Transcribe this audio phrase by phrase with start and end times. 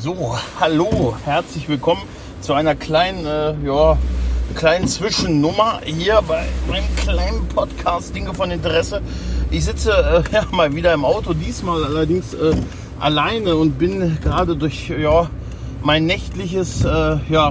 [0.00, 2.02] So, hallo, herzlich willkommen
[2.40, 3.98] zu einer kleinen, äh, ja,
[4.54, 9.02] kleinen Zwischennummer hier bei meinem kleinen Podcast Dinge von Interesse.
[9.50, 12.54] Ich sitze äh, ja, mal wieder im Auto, diesmal allerdings äh,
[13.00, 15.28] alleine und bin gerade durch ja,
[15.82, 17.50] mein nächtliches, äh, ja,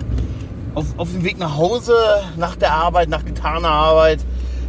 [0.74, 1.98] auf, auf dem Weg nach Hause,
[2.38, 4.22] nach der Arbeit, nach getaner Arbeit,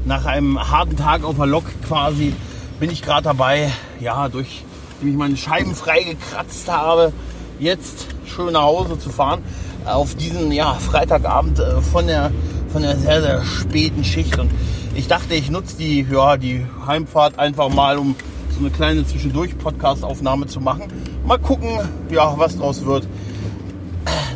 [0.05, 2.35] nach einem harten Tag auf der Lok quasi,
[2.81, 3.71] bin ich gerade dabei,
[4.01, 4.65] ja, durch,
[5.01, 7.13] wie ich meine Scheiben frei gekratzt habe,
[7.59, 9.43] jetzt schön nach Hause zu fahren.
[9.85, 12.31] Auf diesen ja, Freitagabend äh, von, der,
[12.73, 14.39] von der sehr, sehr späten Schicht.
[14.39, 14.51] Und
[14.95, 18.15] ich dachte, ich nutze die, ja, die Heimfahrt einfach mal, um
[18.51, 20.85] so eine kleine Zwischendurch-Podcast-Aufnahme zu machen.
[21.25, 21.79] Mal gucken,
[22.11, 23.07] ja, was draus wird.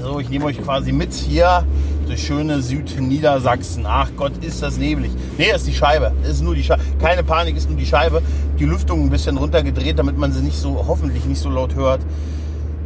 [0.03, 1.65] So, ich nehme euch quasi mit hier
[2.07, 3.85] durch schöne Südniedersachsen.
[3.87, 5.13] Ach Gott, ist das neblig.
[5.39, 6.13] Nee, das ist die Scheibe.
[6.29, 6.83] Ist nur die Scheibe.
[7.01, 8.23] Keine Panik, ist nur die Scheibe.
[8.59, 12.01] Die Lüftung ein bisschen runtergedreht, damit man sie nicht so, hoffentlich nicht so laut hört.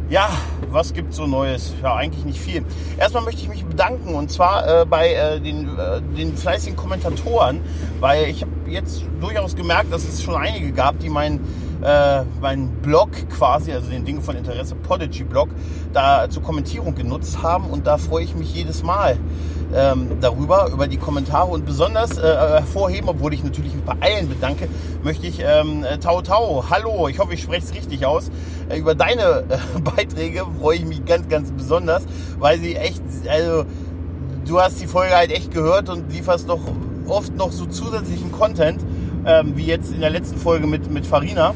[0.09, 0.29] Ja,
[0.71, 1.73] was gibt so Neues?
[1.83, 2.63] Ja, eigentlich nicht viel.
[2.97, 7.59] Erstmal möchte ich mich bedanken und zwar äh, bei äh, den, äh, den fleißigen Kommentatoren,
[7.99, 11.41] weil ich habe jetzt durchaus gemerkt, dass es schon einige gab, die meinen
[11.83, 15.49] äh, meinen Blog quasi, also den Dinge von Interesse Podigy Blog,
[15.93, 19.17] da zur Kommentierung genutzt haben und da freue ich mich jedes Mal
[19.75, 24.29] ähm, darüber, über die Kommentare und besonders äh, hervorheben, obwohl ich natürlich mich bei allen
[24.29, 24.69] bedanke,
[25.03, 28.31] möchte ich ähm, Tau Tau, hallo, ich hoffe, ich spreche es richtig aus,
[28.69, 32.03] äh, über deine äh, Beiträge freue ich mich ganz, ganz besonders,
[32.39, 33.65] weil sie echt, also
[34.45, 36.61] du hast die Folge halt echt gehört und lieferst noch
[37.07, 38.81] oft noch so zusätzlichen Content,
[39.27, 41.53] ähm, wie jetzt in der letzten Folge mit, mit Farina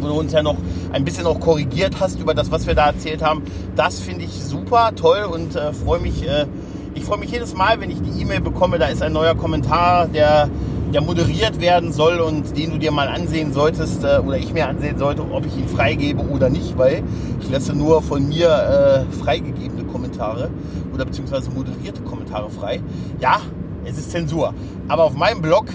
[0.00, 0.56] wo du uns ja noch
[0.92, 3.42] ein bisschen auch korrigiert hast über das, was wir da erzählt haben.
[3.76, 6.46] Das finde ich super, toll und äh, freue mich, äh,
[6.94, 10.06] ich freue mich jedes Mal, wenn ich die E-Mail bekomme, da ist ein neuer Kommentar,
[10.06, 10.48] der,
[10.92, 14.68] der moderiert werden soll und den du dir mal ansehen solltest äh, oder ich mir
[14.68, 17.02] ansehen sollte, ob ich ihn freigebe oder nicht, weil
[17.40, 20.50] ich lasse nur von mir äh, freigegebene Kommentare
[20.92, 22.80] oder beziehungsweise moderierte Kommentare frei.
[23.20, 23.40] Ja,
[23.84, 24.54] es ist Zensur.
[24.88, 25.66] Aber auf meinem Blog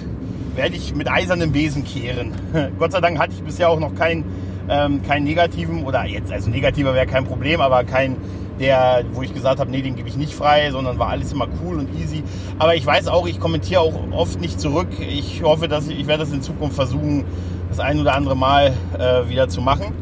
[0.60, 2.34] werde ich mit eisernem Besen kehren.
[2.80, 4.26] Gott sei Dank hatte ich bisher auch noch keinen
[4.70, 8.18] ähm, keinen negativen oder jetzt, also negativer wäre kein Problem, aber kein
[8.60, 11.48] der, wo ich gesagt habe, nee, den gebe ich nicht frei, sondern war alles immer
[11.64, 12.24] cool und easy.
[12.58, 14.90] Aber ich weiß auch, ich kommentiere auch oft nicht zurück.
[15.00, 17.24] Ich hoffe, dass ich, ich werde das in Zukunft versuchen,
[17.70, 19.94] das ein oder andere Mal äh, wieder zu machen.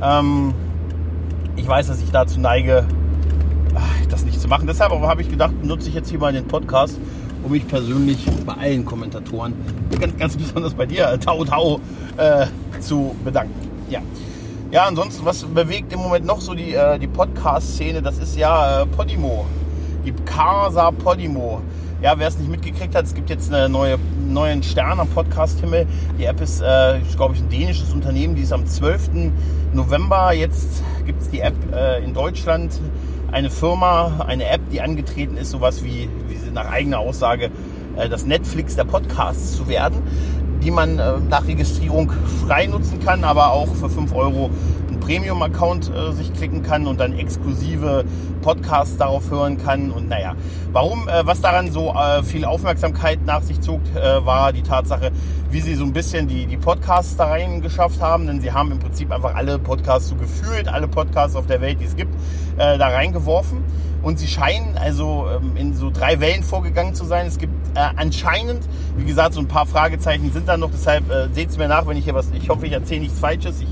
[0.00, 0.54] Ähm,
[1.56, 2.86] ich weiß, dass ich dazu neige,
[4.08, 4.68] das nicht zu machen.
[4.68, 7.00] Deshalb habe ich gedacht, nutze ich jetzt hier mal den Podcast,
[7.46, 9.54] um mich persönlich bei allen Kommentatoren,
[10.00, 11.80] ganz, ganz besonders bei dir, Tau Tau,
[12.16, 12.46] äh,
[12.80, 13.54] zu bedanken.
[13.88, 14.00] Ja.
[14.72, 18.02] Ja, ansonsten, was bewegt im Moment noch so die, äh, die Podcast-Szene?
[18.02, 19.46] Das ist ja äh, Podimo.
[20.04, 21.60] Die Casa Podimo.
[22.02, 23.96] Ja, wer es nicht mitgekriegt hat, es gibt jetzt einen neue,
[24.28, 25.86] neuen Stern am Podcast-Himmel.
[26.18, 28.34] Die App ist, äh, glaube ich, ein dänisches Unternehmen.
[28.34, 29.32] Die ist am 12.
[29.72, 30.32] November.
[30.32, 32.72] Jetzt gibt es die App äh, in Deutschland.
[33.36, 37.50] Eine Firma, eine App, die angetreten ist, sowas wie, wie nach eigener Aussage
[37.94, 40.02] äh, das Netflix der Podcasts zu werden
[40.62, 42.10] die man äh, nach Registrierung
[42.44, 44.50] frei nutzen kann, aber auch für 5 Euro
[45.06, 48.04] Premium-Account äh, sich klicken kann und dann exklusive
[48.42, 49.92] Podcasts darauf hören kann.
[49.92, 50.34] Und naja,
[50.72, 55.12] warum, äh, was daran so äh, viel Aufmerksamkeit nach sich zog, äh, war die Tatsache,
[55.48, 58.26] wie sie so ein bisschen die, die Podcasts da rein geschafft haben.
[58.26, 61.78] Denn sie haben im Prinzip einfach alle Podcasts so gefühlt, alle Podcasts auf der Welt,
[61.80, 62.12] die es gibt,
[62.56, 63.62] äh, da reingeworfen.
[64.02, 67.28] Und sie scheinen also ähm, in so drei Wellen vorgegangen zu sein.
[67.28, 68.64] Es gibt äh, anscheinend,
[68.96, 70.70] wie gesagt, so ein paar Fragezeichen sind da noch.
[70.72, 72.26] Deshalb seht es mir nach, wenn ich hier was.
[72.32, 73.60] Ich hoffe, ich erzähle nichts Falsches.
[73.60, 73.68] Ich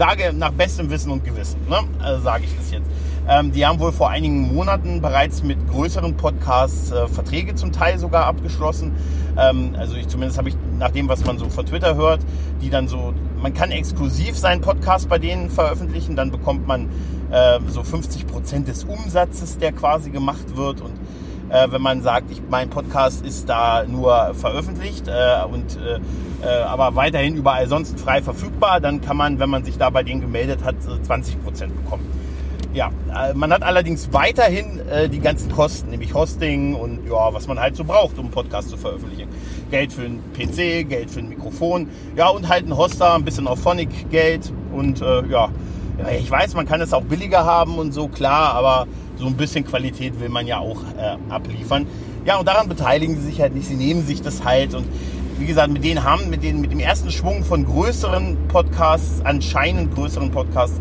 [0.00, 1.60] sage nach bestem Wissen und Gewissen.
[1.68, 1.78] Ne?
[1.98, 2.88] Also sage ich das jetzt.
[3.28, 7.98] Ähm, die haben wohl vor einigen Monaten bereits mit größeren Podcasts äh, Verträge zum Teil
[7.98, 8.92] sogar abgeschlossen.
[9.36, 12.20] Ähm, also ich zumindest habe ich nach dem, was man so von Twitter hört,
[12.62, 13.12] die dann so,
[13.42, 16.88] man kann exklusiv seinen Podcast bei denen veröffentlichen, dann bekommt man
[17.30, 20.94] äh, so 50 Prozent des Umsatzes, der quasi gemacht wird und
[21.50, 25.98] äh, wenn man sagt, ich, mein Podcast ist da nur veröffentlicht äh, und äh,
[26.46, 30.02] äh aber weiterhin überall sonst frei verfügbar, dann kann man, wenn man sich da bei
[30.02, 32.06] denen gemeldet hat, 20 Prozent bekommen.
[32.72, 37.48] Ja, äh, man hat allerdings weiterhin äh, die ganzen Kosten, nämlich Hosting und ja, was
[37.48, 39.28] man halt so braucht, um einen Podcast zu veröffentlichen.
[39.72, 43.48] Geld für einen PC, Geld für ein Mikrofon, ja und halt ein Hoster, ein bisschen
[43.48, 45.48] Auphonic Geld und ja,
[46.18, 48.86] ich weiß, man kann es auch billiger haben und so, klar, aber
[49.20, 51.86] so ein bisschen Qualität will man ja auch äh, abliefern.
[52.24, 53.68] Ja, und daran beteiligen sie sich halt nicht.
[53.68, 54.86] Sie nehmen sich das halt und
[55.38, 59.94] wie gesagt, mit denen haben, mit, den, mit dem ersten Schwung von größeren Podcasts, anscheinend
[59.94, 60.78] größeren Podcasts,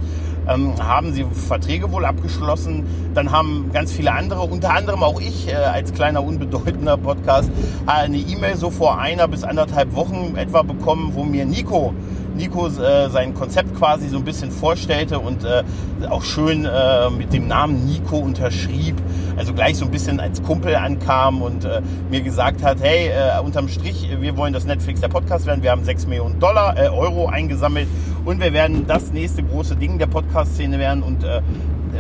[0.50, 2.86] ähm, haben sie Verträge wohl abgeschlossen.
[3.14, 7.50] Dann haben ganz viele andere, unter anderem auch ich äh, als kleiner unbedeutender Podcast,
[7.86, 11.94] eine E-Mail so vor einer bis anderthalb Wochen etwa bekommen, wo mir Nico
[12.40, 15.62] Nico äh, sein Konzept quasi so ein bisschen vorstellte und äh,
[16.10, 18.96] auch schön äh, mit dem Namen Nico unterschrieb,
[19.36, 23.42] also gleich so ein bisschen als Kumpel ankam und äh, mir gesagt hat, hey, äh,
[23.44, 26.88] unterm Strich, wir wollen das Netflix der Podcast werden, wir haben 6 Millionen Dollar, äh,
[26.88, 27.90] Euro eingesammelt
[28.24, 31.26] und wir werden das nächste große Ding der Podcast-Szene werden und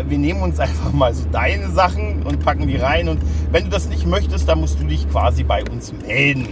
[0.07, 3.19] wir nehmen uns einfach mal so deine Sachen und packen die rein und
[3.51, 6.47] wenn du das nicht möchtest, dann musst du dich quasi bei uns melden.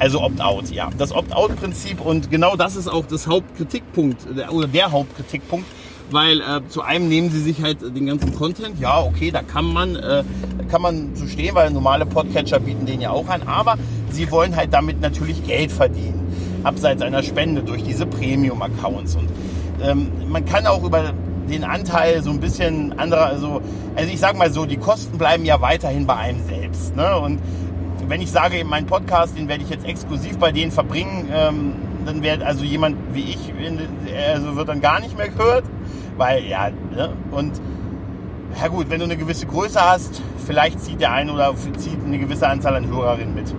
[0.00, 0.88] Also Opt-out, ja.
[0.96, 5.66] Das Opt-out-Prinzip und genau das ist auch das Hauptkritikpunkt oder der Hauptkritikpunkt,
[6.10, 8.80] weil äh, zu einem nehmen sie sich halt den ganzen Content.
[8.80, 10.24] Ja, okay, da kann man, äh,
[10.70, 13.76] kann man so stehen, weil normale Podcatcher bieten den ja auch an, aber
[14.10, 19.28] sie wollen halt damit natürlich Geld verdienen, abseits einer Spende durch diese Premium-Accounts und
[19.82, 21.12] ähm, man kann auch über
[21.50, 23.60] den Anteil so ein bisschen anderer, also,
[23.96, 26.96] also ich sag mal so, die Kosten bleiben ja weiterhin bei einem selbst.
[26.96, 27.18] Ne?
[27.18, 27.40] Und
[28.10, 31.74] wenn ich sage, mein Podcast, den werde ich jetzt exklusiv bei denen verbringen, ähm,
[32.04, 33.54] dann wird also jemand wie ich,
[34.34, 35.64] also wird dann gar nicht mehr gehört,
[36.16, 37.10] weil ja, ne?
[37.30, 37.60] und
[38.60, 42.18] ja gut, wenn du eine gewisse Größe hast, vielleicht zieht der eine oder zieht eine
[42.18, 43.54] gewisse Anzahl an Hörerinnen mit.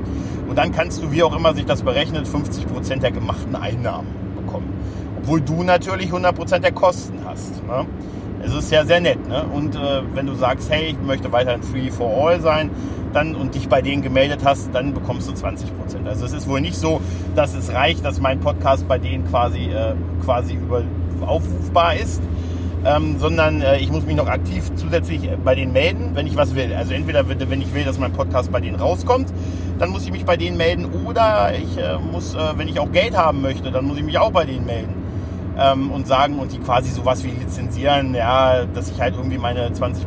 [0.50, 4.10] Und dann kannst du, wie auch immer sich das berechnet, 50 Prozent der gemachten Einnahmen
[4.36, 4.68] bekommen.
[5.22, 7.66] Obwohl du natürlich 100 Prozent der Kosten hast.
[7.66, 7.86] Ne?
[8.44, 9.26] Es ist ja sehr nett.
[9.30, 9.46] Ne?
[9.54, 12.70] Und äh, wenn du sagst, hey, ich möchte weiterhin free for all sein,
[13.14, 16.08] dann und dich bei denen gemeldet hast, dann bekommst du 20 Prozent.
[16.08, 17.02] Also es ist wohl nicht so,
[17.36, 20.84] dass es reicht, dass mein Podcast bei denen quasi, äh, quasi über,
[21.26, 22.22] aufrufbar ist,
[22.86, 26.56] ähm, sondern äh, ich muss mich noch aktiv zusätzlich bei denen melden, wenn ich was
[26.56, 26.74] will.
[26.74, 29.32] Also entweder wenn ich will, dass mein Podcast bei denen rauskommt,
[29.78, 32.92] dann muss ich mich bei denen melden oder ich äh, muss, äh, wenn ich auch
[32.92, 34.96] Geld haben möchte, dann muss ich mich auch bei denen melden.
[35.60, 39.70] Ähm, und sagen und die quasi sowas wie lizenzieren, ja, dass ich halt irgendwie meine
[39.70, 40.00] 20%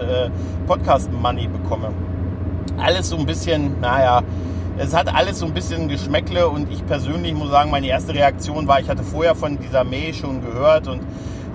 [0.00, 0.30] äh,
[0.66, 1.90] Podcast-Money bekomme
[2.78, 4.22] alles so ein bisschen, naja,
[4.78, 8.68] es hat alles so ein bisschen Geschmäckle und ich persönlich muss sagen, meine erste Reaktion
[8.68, 11.00] war, ich hatte vorher von dieser Mail schon gehört und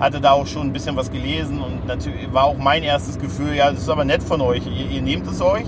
[0.00, 3.54] hatte da auch schon ein bisschen was gelesen und natürlich war auch mein erstes Gefühl,
[3.54, 5.66] ja, das ist aber nett von euch, ihr, ihr nehmt es euch.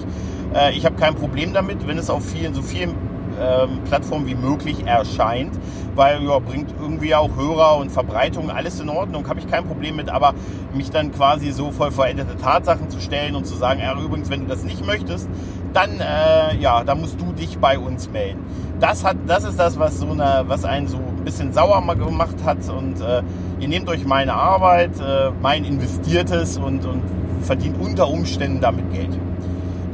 [0.54, 2.94] Äh, ich habe kein Problem damit, wenn es auf vielen, so vielen
[3.40, 5.52] ähm, Plattformen wie möglich erscheint,
[5.94, 9.96] weil ja, bringt irgendwie auch Hörer und Verbreitung, alles in Ordnung, habe ich kein Problem
[9.96, 10.34] mit, aber
[10.74, 14.40] mich dann quasi so voll veränderte Tatsachen zu stellen und zu sagen, ja, übrigens, wenn
[14.40, 15.28] du das nicht möchtest,
[15.72, 18.40] dann, äh, ja, dann musst du dich bei uns melden.
[18.80, 22.36] Das, hat, das ist das, was, so eine, was einen so ein bisschen sauer gemacht
[22.44, 23.22] hat und äh,
[23.60, 27.02] ihr nehmt euch meine Arbeit, äh, mein investiertes und, und
[27.42, 29.18] verdient unter Umständen damit Geld.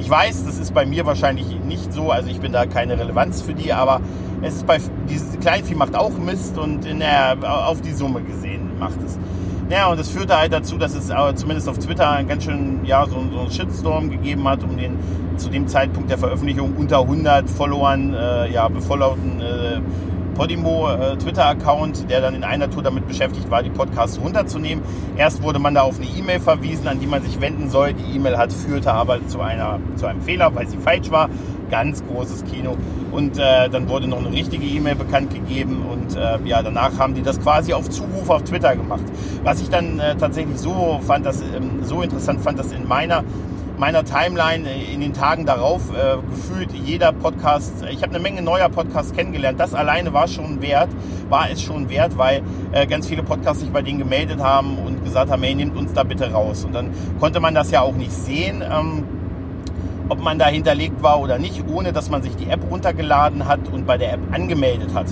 [0.00, 3.42] Ich weiß, das ist bei mir wahrscheinlich nicht so, also ich bin da keine Relevanz
[3.42, 4.00] für die, aber
[4.40, 7.36] es ist bei dieses Kleinvieh macht auch Mist und in der,
[7.68, 9.18] auf die Summe gesehen macht es.
[9.70, 13.04] Ja, und das führte halt dazu, dass es zumindest auf Twitter einen ganz schön, ja,
[13.06, 14.98] so, so einen Shitstorm gegeben hat, um den
[15.36, 19.80] zu dem Zeitpunkt der Veröffentlichung unter 100 Followern, äh, ja, befollowten äh,
[20.40, 21.18] Podimo äh,
[22.08, 24.82] der dann in einer Tour damit beschäftigt war, die Podcasts runterzunehmen.
[25.18, 27.92] Erst wurde man da auf eine E-Mail verwiesen, an die man sich wenden soll.
[27.92, 31.28] Die E-Mail hat führte aber zu, einer, zu einem Fehler, weil sie falsch war.
[31.70, 32.78] Ganz großes Kino.
[33.12, 37.12] Und äh, dann wurde noch eine richtige E-Mail bekannt gegeben und äh, ja, danach haben
[37.12, 39.04] die das quasi auf Zuruf auf Twitter gemacht.
[39.44, 43.24] Was ich dann äh, tatsächlich so fand, dass ähm, so interessant fand, dass in meiner
[43.80, 48.42] meiner Timeline äh, in den Tagen darauf äh, gefühlt jeder Podcast, ich habe eine Menge
[48.42, 49.58] neuer Podcasts kennengelernt.
[49.58, 50.90] Das alleine war schon wert,
[51.30, 52.42] war es schon wert, weil
[52.72, 55.94] äh, ganz viele Podcasts sich bei denen gemeldet haben und gesagt haben, hey, nehmt uns
[55.94, 56.64] da bitte raus.
[56.64, 58.62] Und dann konnte man das ja auch nicht sehen.
[58.62, 59.04] Ähm,
[60.10, 63.60] ob man da hinterlegt war oder nicht, ohne dass man sich die App runtergeladen hat
[63.72, 65.06] und bei der App angemeldet hat.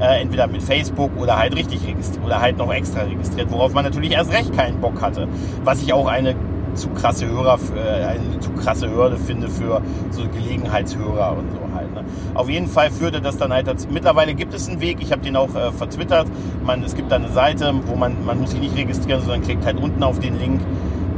[0.00, 3.84] Äh, entweder mit Facebook oder halt richtig registriert oder halt noch extra registriert, worauf man
[3.84, 5.28] natürlich erst recht keinen Bock hatte.
[5.62, 6.34] Was ich auch eine
[6.74, 11.94] zu krasse Hörer, äh, eine zu krasse Hürde finde für so Gelegenheitshörer und so halt.
[11.94, 12.04] Ne?
[12.34, 13.88] Auf jeden Fall führte das dann halt dazu.
[13.90, 16.26] Mittlerweile gibt es einen Weg, ich habe den auch äh, vertwittert.
[16.64, 19.64] Man, es gibt da eine Seite, wo man, man muss sich nicht registrieren, sondern klickt
[19.64, 20.60] halt unten auf den Link.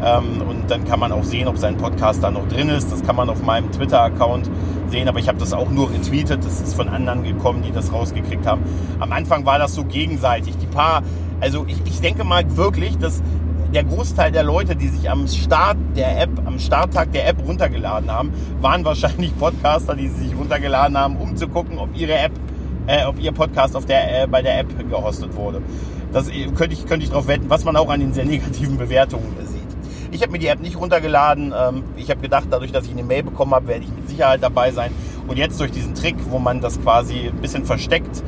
[0.04, 2.92] Ähm, und dann kann man auch sehen, ob sein Podcast da noch drin ist.
[2.92, 4.50] Das kann man auf meinem Twitter-Account
[4.90, 6.44] sehen, aber ich habe das auch nur retweetet.
[6.44, 8.62] Das ist von anderen gekommen, die das rausgekriegt haben.
[9.00, 10.56] Am Anfang war das so gegenseitig.
[10.58, 11.02] Die paar,
[11.40, 13.22] also ich, ich denke mal wirklich, dass
[13.72, 18.10] der Großteil der Leute, die sich am Start der App, am Starttag der App runtergeladen
[18.10, 22.32] haben, waren wahrscheinlich Podcaster, die sich runtergeladen haben, um zu gucken, ob ihre App,
[22.86, 25.62] äh, ob ihr Podcast auf der, äh, bei der App gehostet wurde.
[26.12, 28.76] Das äh, könnte ich, könnte ich darauf wetten, was man auch an den sehr negativen
[28.78, 29.56] Bewertungen sieht.
[30.12, 31.52] Ich habe mir die App nicht runtergeladen.
[31.56, 34.42] Ähm, ich habe gedacht, dadurch, dass ich eine Mail bekommen habe, werde ich mit Sicherheit
[34.42, 34.92] dabei sein.
[35.26, 38.22] Und jetzt durch diesen Trick, wo man das quasi ein bisschen versteckt,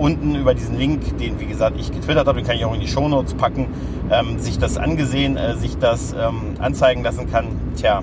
[0.00, 2.80] unten über diesen Link, den wie gesagt ich getwittert habe, den kann ich auch in
[2.80, 3.68] die Shownotes packen,
[4.10, 7.46] ähm, sich das angesehen, äh, sich das ähm, anzeigen lassen kann.
[7.76, 8.02] Tja,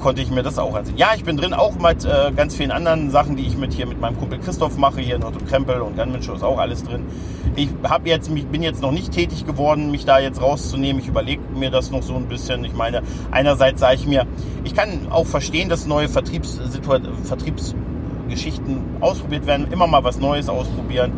[0.00, 0.98] konnte ich mir das auch ansehen.
[0.98, 3.86] Ja, ich bin drin auch mit äh, ganz vielen anderen Sachen, die ich mit hier
[3.86, 5.00] mit meinem Kumpel Christoph mache.
[5.00, 7.06] Hier Nord und Krempel und Gunman Show ist auch alles drin.
[7.56, 11.00] Ich habe jetzt, bin jetzt noch nicht tätig geworden, mich da jetzt rauszunehmen.
[11.00, 12.64] Ich überlege mir das noch so ein bisschen.
[12.64, 14.26] Ich meine, einerseits sage ich mir,
[14.64, 16.08] ich kann auch verstehen, dass neue
[18.24, 21.12] Vertriebsgeschichten ausprobiert werden, immer mal was Neues ausprobieren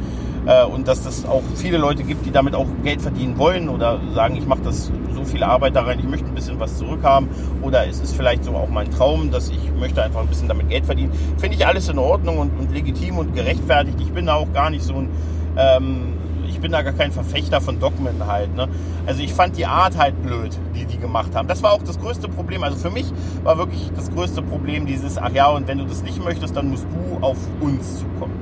[0.46, 4.00] äh, und dass das auch viele Leute gibt, die damit auch Geld verdienen wollen oder
[4.14, 7.28] sagen, ich mache das so viel Arbeit da rein, ich möchte ein bisschen was zurückhaben
[7.62, 10.68] oder es ist vielleicht so auch mein Traum, dass ich möchte einfach ein bisschen damit
[10.68, 11.12] Geld verdienen.
[11.38, 13.98] Finde ich alles in Ordnung und, und legitim und gerechtfertigt.
[14.00, 15.08] Ich bin da auch gar nicht so ein
[15.56, 16.12] ähm,
[16.56, 18.54] ich bin da gar kein Verfechter von Dogmen halt.
[18.54, 18.68] Ne?
[19.06, 21.48] Also ich fand die Art halt blöd, die die gemacht haben.
[21.48, 22.64] Das war auch das größte Problem.
[22.64, 23.06] Also für mich
[23.44, 26.70] war wirklich das größte Problem dieses, ach ja, und wenn du das nicht möchtest, dann
[26.70, 28.32] musst du auf uns zukommen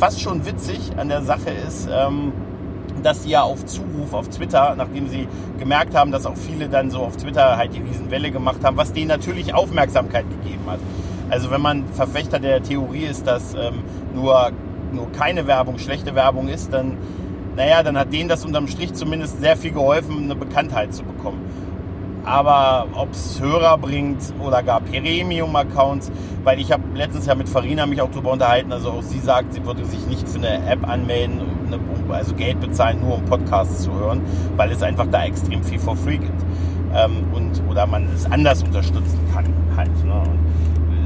[0.00, 2.32] fast schon witzig an der Sache ist, ähm,
[3.02, 5.28] dass sie ja auf Zuruf auf Twitter, nachdem sie
[5.58, 8.94] gemerkt haben, dass auch viele dann so auf Twitter halt die Riesenwelle gemacht haben, was
[8.94, 10.80] denen natürlich Aufmerksamkeit gegeben hat.
[11.28, 13.82] Also wenn man Verfechter der Theorie ist, dass ähm,
[14.14, 14.52] nur,
[14.90, 16.96] nur keine Werbung schlechte Werbung ist, dann,
[17.60, 21.44] naja, dann hat denen das unterm Strich zumindest sehr viel geholfen, eine Bekanntheit zu bekommen
[22.24, 26.12] aber ob es Hörer bringt oder gar Premium-Accounts,
[26.44, 29.54] weil ich habe letztens ja mit Farina mich auch darüber unterhalten, also auch sie sagt,
[29.54, 31.40] sie würde sich nicht für eine App anmelden,
[32.10, 34.20] also Geld bezahlen, nur um Podcasts zu hören,
[34.56, 36.42] weil es einfach da extrem viel for free gibt.
[36.94, 40.04] Ähm, und, oder man es anders unterstützen kann halt.
[40.04, 40.12] Ne?
[40.12, 40.38] Und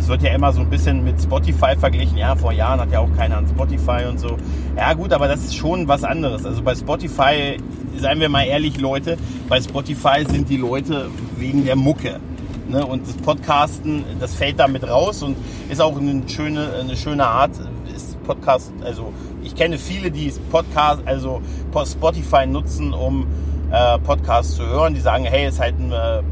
[0.04, 2.18] es wird ja immer so ein bisschen mit Spotify verglichen.
[2.18, 4.36] Ja, vor Jahren hat ja auch keiner an Spotify und so.
[4.76, 6.44] Ja gut, aber das ist schon was anderes.
[6.44, 7.56] Also bei Spotify,
[7.96, 9.16] seien wir mal ehrlich, Leute,
[9.48, 11.08] bei Spotify sind die Leute
[11.38, 12.20] wegen der Mucke.
[12.68, 12.84] Ne?
[12.84, 15.38] Und das Podcasten, das fällt damit raus und
[15.70, 17.52] ist auch eine schöne, eine schöne Art,
[17.96, 19.10] ist Podcast, also
[19.54, 21.40] ich kenne viele, die Podcast, also
[21.86, 23.24] Spotify nutzen, um
[23.70, 24.94] äh, Podcasts zu hören.
[24.94, 26.22] Die sagen, hey, ist halt ein, äh,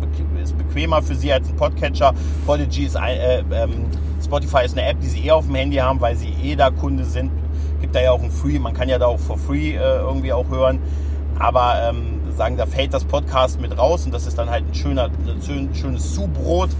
[0.42, 2.14] ist bequemer für sie als ein Podcatcher.
[2.46, 3.86] Podigy ist ein, äh, ähm,
[4.24, 6.70] Spotify ist eine App, die sie eh auf dem Handy haben, weil sie eh da
[6.70, 7.30] Kunde sind.
[7.80, 10.32] Gibt da ja auch ein Free, man kann ja da auch for free äh, irgendwie
[10.32, 10.80] auch hören.
[11.38, 14.74] Aber ähm, sagen, da fällt das Podcast mit raus und das ist dann halt ein
[14.74, 16.70] schöner, ein schönes Zubrot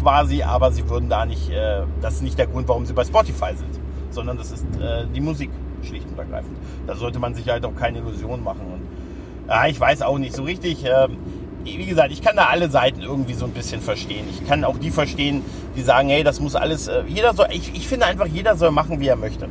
[0.00, 3.04] quasi, aber sie würden da nicht, äh, das ist nicht der Grund, warum sie bei
[3.04, 3.78] Spotify sind,
[4.10, 5.50] sondern das ist äh, die Musik
[5.84, 6.56] schlicht und ergreifend.
[6.86, 8.60] Da sollte man sich halt auch keine Illusionen machen.
[8.72, 10.84] Und ja, ich weiß auch nicht so richtig.
[10.84, 11.16] Ähm,
[11.64, 14.26] wie gesagt, ich kann da alle Seiten irgendwie so ein bisschen verstehen.
[14.30, 15.42] Ich kann auch die verstehen,
[15.76, 18.70] die sagen, hey, das muss alles, äh, jeder soll, ich, ich finde einfach, jeder soll
[18.70, 19.48] machen, wie er möchte.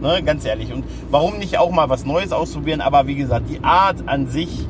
[0.00, 0.72] Ne, ganz ehrlich.
[0.72, 2.80] Und warum nicht auch mal was Neues ausprobieren?
[2.80, 4.66] Aber wie gesagt, die Art an sich,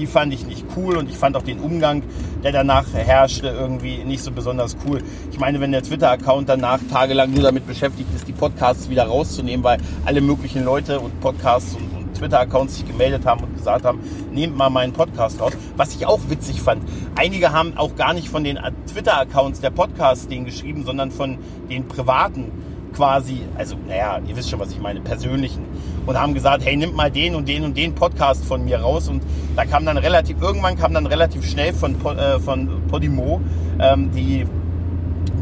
[0.00, 2.02] die fand ich nicht cool und ich fand auch den Umgang,
[2.42, 5.02] der danach herrschte, irgendwie nicht so besonders cool.
[5.30, 9.62] Ich meine, wenn der Twitter-Account danach tagelang nur damit beschäftigt ist, die Podcasts wieder rauszunehmen,
[9.62, 14.00] weil alle möglichen Leute und Podcasts und Twitter-Accounts sich gemeldet haben und gesagt haben,
[14.32, 15.52] nehmt mal meinen Podcast raus.
[15.76, 16.82] Was ich auch witzig fand,
[17.16, 18.58] einige haben auch gar nicht von den
[18.90, 21.38] Twitter-Accounts der Podcasts den geschrieben, sondern von
[21.68, 22.50] den privaten
[22.94, 25.64] quasi, also naja, ihr wisst schon, was ich meine, persönlichen.
[26.10, 29.06] Und haben gesagt, hey, nimmt mal den und den und den Podcast von mir raus.
[29.06, 29.22] Und
[29.54, 33.40] da kam dann relativ, irgendwann kam dann relativ schnell von, äh, von Podimo
[33.78, 34.44] ähm, die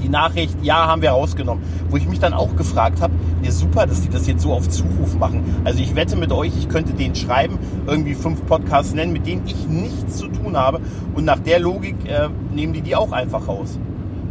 [0.02, 1.64] die Nachricht, ja, haben wir rausgenommen.
[1.88, 4.68] Wo ich mich dann auch gefragt habe, ja super, dass die das jetzt so auf
[4.68, 5.42] Zuruf machen.
[5.64, 9.46] Also ich wette mit euch, ich könnte denen schreiben, irgendwie fünf Podcasts nennen, mit denen
[9.46, 10.80] ich nichts zu tun habe.
[11.14, 13.78] Und nach der Logik äh, nehmen die die auch einfach raus.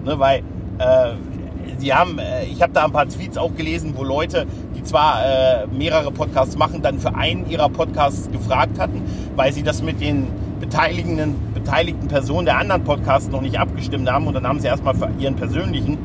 [0.06, 0.44] Ne, weil
[0.78, 1.14] äh,
[1.78, 5.22] sie haben, äh, ich habe da ein paar Tweets auch gelesen, wo Leute, die zwar
[5.24, 9.02] äh, mehrere Podcasts machen, dann für einen ihrer Podcasts gefragt hatten,
[9.36, 10.28] weil sie das mit den
[10.60, 14.28] beteiligten, beteiligten Personen der anderen Podcasts noch nicht abgestimmt haben.
[14.28, 15.98] Und dann haben sie erstmal für ihren persönlichen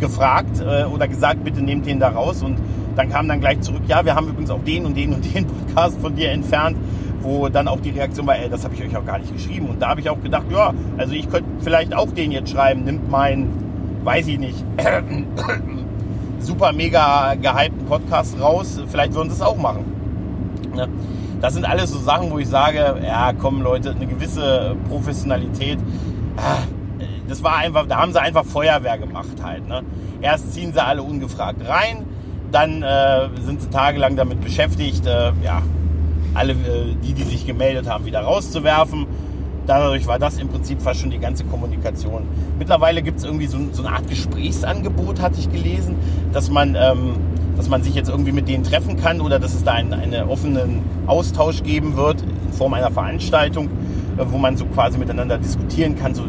[0.00, 2.42] gefragt äh, oder gesagt, bitte nehmt den da raus.
[2.42, 2.58] Und
[2.96, 5.46] dann kam dann gleich zurück, ja, wir haben übrigens auch den und den und den
[5.66, 6.76] Podcast von dir entfernt,
[7.22, 9.68] wo dann auch die Reaktion war, ey, das habe ich euch auch gar nicht geschrieben.
[9.68, 12.84] Und da habe ich auch gedacht, ja, also ich könnte vielleicht auch den jetzt schreiben,
[12.84, 13.63] nimmt meinen,
[14.04, 14.64] weiß ich nicht,
[16.38, 19.84] super mega gehypten Podcast raus, vielleicht würden sie es auch machen.
[20.74, 20.88] Ne?
[21.40, 25.78] Das sind alles so Sachen, wo ich sage, ja, komm Leute, eine gewisse Professionalität.
[26.36, 26.62] Ah,
[27.28, 29.66] das war einfach, da haben sie einfach Feuerwehr gemacht halt.
[29.68, 29.82] Ne?
[30.20, 32.04] Erst ziehen sie alle ungefragt rein,
[32.52, 35.62] dann äh, sind sie tagelang damit beschäftigt, äh, ja,
[36.34, 39.06] alle, äh, die, die sich gemeldet haben, wieder rauszuwerfen.
[39.66, 42.22] Dadurch war das im Prinzip fast schon die ganze Kommunikation.
[42.58, 45.96] Mittlerweile gibt es irgendwie so, so, eine Art Gesprächsangebot, hatte ich gelesen,
[46.32, 47.16] dass man ähm,
[47.56, 50.28] dass man sich jetzt irgendwie mit denen treffen kann oder dass es da einen, einen
[50.28, 53.66] offenen Austausch geben wird in Form einer Veranstaltung,
[54.16, 56.14] äh, wo man so quasi miteinander diskutieren kann.
[56.14, 56.24] So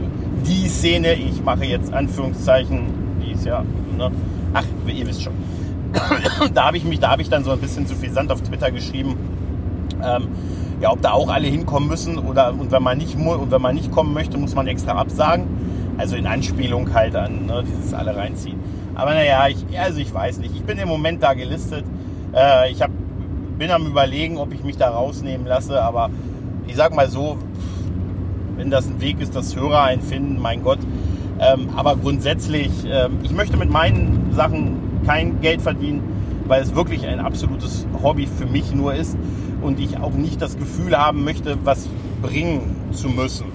[0.46, 2.88] die Szene, ich mache jetzt Anführungszeichen,
[3.22, 3.64] die ist ja,
[3.98, 4.12] ne?
[4.54, 5.34] ach, ihr wisst schon.
[6.54, 8.42] da habe ich mich, da habe ich dann so ein bisschen zu viel Sand auf
[8.42, 9.16] Twitter geschrieben.
[10.04, 10.28] Ähm,
[10.86, 13.74] ja, ob da auch alle hinkommen müssen oder und wenn man nicht und wenn man
[13.74, 15.48] nicht kommen möchte, muss man extra absagen.
[15.98, 18.60] Also in Anspielung halt an ne, dieses alle reinziehen.
[18.94, 20.54] Aber naja, ich, also ich weiß nicht.
[20.54, 21.86] Ich bin im Moment da gelistet.
[22.36, 22.92] Äh, ich hab,
[23.58, 25.82] bin am überlegen, ob ich mich da rausnehmen lasse.
[25.82, 26.12] Aber
[26.68, 27.38] ich sag mal so,
[28.56, 30.80] wenn das ein Weg ist, dass Hörer einen finden, mein Gott.
[31.40, 36.04] Ähm, aber grundsätzlich, ähm, ich möchte mit meinen Sachen kein Geld verdienen,
[36.46, 39.18] weil es wirklich ein absolutes Hobby für mich nur ist
[39.62, 41.88] und ich auch nicht das Gefühl haben möchte, was
[42.22, 43.46] bringen zu müssen,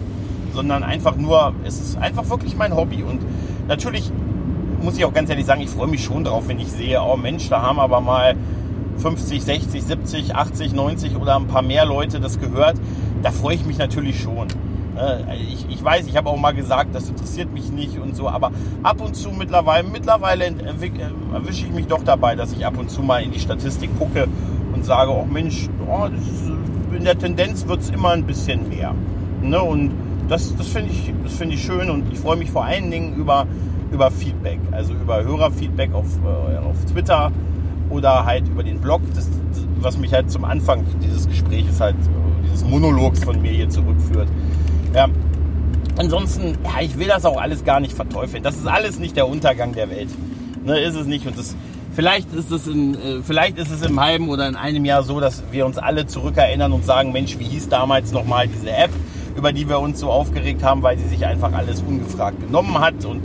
[0.55, 3.21] sondern einfach nur, es ist einfach wirklich mein Hobby und
[3.69, 4.11] natürlich
[4.83, 7.17] muss ich auch ganz ehrlich sagen, ich freue mich schon drauf, wenn ich sehe, oh
[7.17, 8.35] Mensch, da haben aber mal
[8.99, 12.77] 50, 60, 70, 80, 90 oder ein paar mehr Leute das gehört.
[13.23, 14.49] Da freue ich mich natürlich schon.
[14.97, 18.29] Äh, ich, ich weiß, ich habe auch mal gesagt, das interessiert mich nicht und so,
[18.29, 18.53] aber
[18.83, 20.53] ab und zu mittlerweile, mittlerweile äh,
[21.33, 24.29] erwische ich mich doch dabei, dass ich ab und zu mal in die Statistik gucke
[24.73, 28.95] und sage, oh Mensch, oh, ist, in der Tendenz wird es immer ein bisschen mehr.
[29.43, 29.61] Ne?
[29.61, 29.93] Und
[30.29, 33.47] das, das finde ich, find ich schön und ich freue mich vor allen Dingen über,
[33.93, 37.33] über Feedback, also über Hörerfeedback auf, äh, auf Twitter
[37.89, 39.29] oder halt über den Blog, das,
[39.81, 41.97] was mich halt zum Anfang dieses Gespräches halt,
[42.45, 44.29] dieses Monologs von mir hier zurückführt.
[44.95, 45.09] Ja.
[45.97, 48.43] Ansonsten, ja, ich will das auch alles gar nicht verteufeln.
[48.43, 50.09] Das ist alles nicht der Untergang der Welt.
[50.65, 51.27] Ne, ist es nicht.
[51.27, 51.57] Und das,
[51.93, 55.21] vielleicht, ist es in, äh, vielleicht ist es im halben oder in einem Jahr so,
[55.21, 58.91] dass wir uns alle zurückerinnern und sagen, Mensch, wie hieß damals nochmal diese App,
[59.37, 63.05] über die wir uns so aufgeregt haben, weil sie sich einfach alles ungefragt genommen hat
[63.05, 63.23] und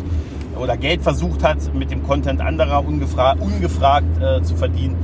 [0.57, 4.95] oder Geld versucht hat, mit dem Content anderer ungefragt, ungefragt äh, zu verdienen.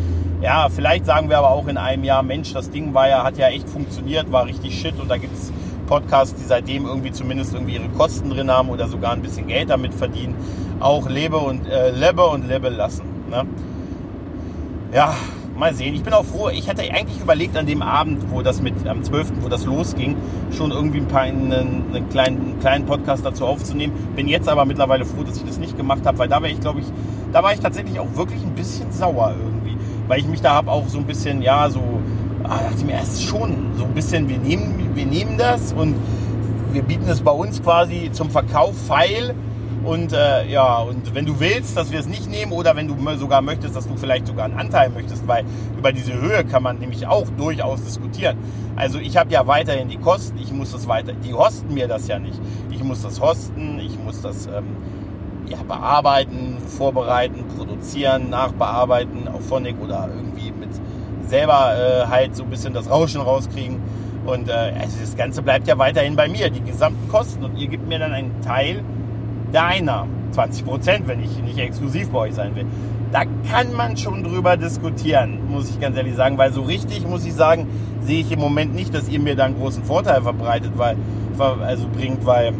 [0.41, 3.37] Ja, vielleicht sagen wir aber auch in einem Jahr, Mensch, das Ding war ja, hat
[3.37, 5.51] ja echt funktioniert, war richtig shit und da gibt es
[5.87, 9.69] Podcasts, die seitdem irgendwie zumindest irgendwie ihre Kosten drin haben oder sogar ein bisschen Geld
[9.69, 10.35] damit verdienen,
[10.79, 13.10] auch lebe und äh, lebe und lebe lassen.
[13.31, 13.45] Ne?
[14.93, 15.15] Ja,
[15.57, 15.95] mal sehen.
[15.95, 16.49] Ich bin auch froh.
[16.49, 20.17] Ich hatte eigentlich überlegt an dem Abend, wo das mit am 12., wo das losging,
[20.51, 23.93] schon irgendwie ein paar einen, einen, kleinen, einen kleinen Podcast dazu aufzunehmen.
[24.17, 26.59] Bin jetzt aber mittlerweile froh, dass ich das nicht gemacht habe, weil da wäre ich,
[26.59, 26.87] glaube ich,
[27.31, 29.77] da war ich tatsächlich auch wirklich ein bisschen sauer irgendwie,
[30.09, 31.81] weil ich mich da habe auch so ein bisschen, ja, so
[32.43, 35.95] ah, dachte ich mir erst schon so ein bisschen, wir nehmen, wir nehmen das und
[36.73, 39.35] wir bieten es bei uns quasi zum Verkauf feil.
[39.83, 42.95] Und äh, ja, und wenn du willst, dass wir es nicht nehmen oder wenn du
[43.17, 45.43] sogar möchtest, dass du vielleicht sogar einen Anteil möchtest, weil
[45.75, 48.37] über diese Höhe kann man nämlich auch durchaus diskutieren.
[48.75, 52.07] Also ich habe ja weiterhin die Kosten, ich muss das weiter, die hosten mir das
[52.07, 52.39] ja nicht.
[52.69, 54.75] Ich muss das hosten, ich muss das ähm,
[55.47, 60.69] ja, bearbeiten, vorbereiten, produzieren, nachbearbeiten auf Phonic oder irgendwie mit
[61.27, 63.79] selber äh, halt so ein bisschen das Rauschen rauskriegen.
[64.27, 67.43] Und äh, also das Ganze bleibt ja weiterhin bei mir, die gesamten Kosten.
[67.43, 68.83] Und ihr gebt mir dann einen Teil
[69.59, 70.21] Einnahmen.
[70.31, 72.65] 20 Prozent, wenn ich nicht exklusiv bei euch sein will.
[73.11, 76.37] Da kann man schon drüber diskutieren, muss ich ganz ehrlich sagen.
[76.37, 77.67] Weil so richtig, muss ich sagen,
[78.01, 80.95] sehe ich im Moment nicht, dass ihr mir da einen großen Vorteil verbreitet, weil,
[81.37, 82.53] also bringt, weil,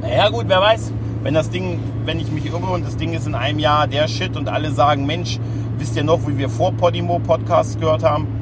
[0.00, 0.92] naja gut, wer weiß,
[1.24, 4.06] wenn das Ding, wenn ich mich irre und das Ding ist in einem Jahr der
[4.06, 5.40] Shit und alle sagen, Mensch,
[5.78, 8.37] wisst ihr noch, wie wir vor Podimo Podcasts gehört haben?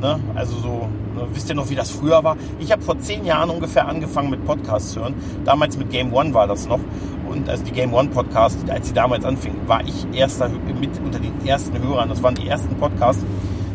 [0.00, 0.18] Ne?
[0.34, 1.26] Also so, ne?
[1.32, 2.36] wisst ihr noch, wie das früher war?
[2.58, 5.14] Ich habe vor zehn Jahren ungefähr angefangen mit Podcasts zu hören.
[5.44, 6.80] Damals mit Game One war das noch.
[7.28, 11.18] Und also die Game One Podcast, als sie damals anfing, war ich erster mit unter
[11.18, 12.08] den ersten Hörern.
[12.08, 13.24] Das waren die ersten Podcasts.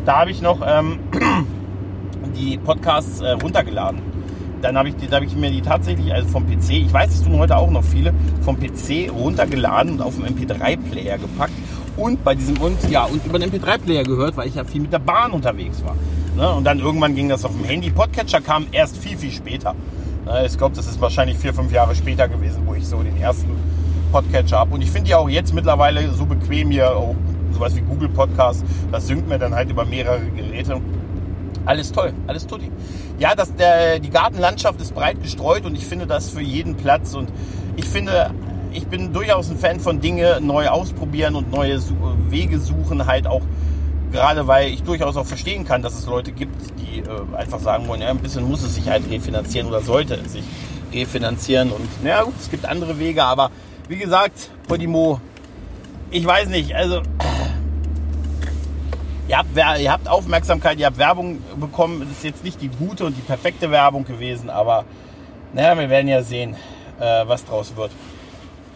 [0.03, 0.99] Da habe ich noch ähm,
[2.35, 4.01] die Podcasts äh, runtergeladen.
[4.61, 7.37] Dann habe ich, hab ich mir die tatsächlich also vom PC, ich weiß, es tun
[7.37, 11.53] heute auch noch viele, vom PC runtergeladen und auf dem MP3-Player gepackt
[11.97, 14.93] und bei diesem und ja und über den MP3-Player gehört, weil ich ja viel mit
[14.93, 15.95] der Bahn unterwegs war.
[16.35, 16.53] Ne?
[16.53, 17.89] Und dann irgendwann ging das auf dem Handy.
[17.89, 19.75] Podcatcher kam erst viel, viel später.
[20.25, 20.45] Ne?
[20.45, 23.51] Ich glaube, das ist wahrscheinlich vier, fünf Jahre später gewesen, wo ich so den ersten
[24.11, 24.73] Podcatcher habe.
[24.73, 27.15] Und ich finde die auch jetzt mittlerweile so bequem hier, auch
[27.53, 28.63] sowas wie Google Podcast.
[28.91, 30.81] Das synkt mir dann halt über mehrere Geräte.
[31.65, 32.69] Alles toll, alles tutti.
[33.17, 37.15] Ja, das, der, die Gartenlandschaft ist breit gestreut und ich finde das für jeden Platz.
[37.15, 37.29] Und
[37.75, 38.31] ich finde,
[38.75, 41.79] ich bin durchaus ein Fan von Dinge neu ausprobieren und neue
[42.29, 43.41] Wege suchen, halt auch
[44.11, 47.87] gerade weil ich durchaus auch verstehen kann, dass es Leute gibt, die äh, einfach sagen
[47.87, 50.43] wollen, ja, ein bisschen muss es sich halt refinanzieren oder sollte es sich
[50.93, 51.71] refinanzieren.
[51.71, 53.51] Und naja, gut, es gibt andere Wege, aber
[53.89, 55.19] wie gesagt, Podimo,
[56.11, 57.01] ich weiß nicht, also
[59.27, 61.99] ihr habt, ihr habt Aufmerksamkeit, ihr habt Werbung bekommen.
[62.01, 64.85] Das ist jetzt nicht die gute und die perfekte Werbung gewesen, aber
[65.53, 66.55] naja, wir werden ja sehen,
[66.99, 67.91] äh, was draus wird.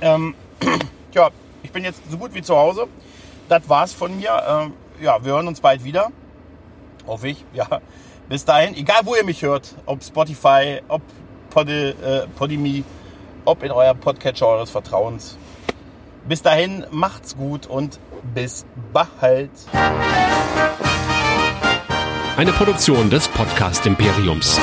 [0.02, 0.36] Ähm,
[1.14, 1.30] ja,
[1.64, 2.88] ich bin jetzt so gut wie zu Hause.
[3.48, 4.42] Das war's von mir.
[4.48, 6.12] Ähm, ja, wir hören uns bald wieder.
[7.08, 7.46] Hoffe ich.
[7.54, 7.68] Ja,
[8.28, 8.76] bis dahin.
[8.76, 9.76] Egal, wo ihr mich hört.
[9.86, 11.02] Ob Spotify, ob
[11.50, 12.84] Podi, äh, Podimi,
[13.46, 15.38] ob in eurem Podcatcher eures Vertrauens.
[16.28, 18.00] Bis dahin, macht's gut und
[18.36, 19.50] bis bald.
[22.38, 24.60] Eine Produktion des Podcast Imperiums.